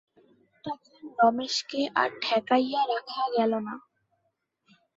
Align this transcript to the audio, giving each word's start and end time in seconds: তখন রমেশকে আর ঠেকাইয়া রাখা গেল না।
তখন 0.65 1.01
রমেশকে 1.19 1.81
আর 1.95 2.09
ঠেকাইয়া 2.21 2.81
রাখা 2.91 3.23
গেল 3.35 3.51
না। 3.67 3.75